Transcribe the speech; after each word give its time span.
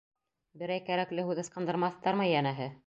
Берәй 0.61 0.81
кәрәкле 0.89 1.27
һүҙ 1.29 1.43
ыскындырмаҫтармы, 1.45 2.29
йәнәһе. 2.35 2.75